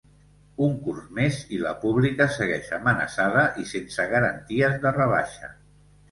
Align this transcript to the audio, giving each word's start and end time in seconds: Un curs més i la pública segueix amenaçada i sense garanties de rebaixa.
Un 0.67 0.71
curs 0.85 1.01
més 1.17 1.35
i 1.57 1.57
la 1.63 1.73
pública 1.83 2.25
segueix 2.37 2.71
amenaçada 2.77 3.43
i 3.65 3.67
sense 3.73 4.05
garanties 4.15 4.79
de 4.87 4.95
rebaixa. 4.97 5.51